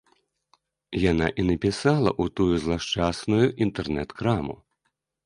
Яна 1.11 1.27
і 1.43 1.43
напісала 1.49 2.11
ў 2.21 2.33
тую 2.39 2.47
злашчасную 2.63 3.45
інтэрнэт-краму. 3.67 4.57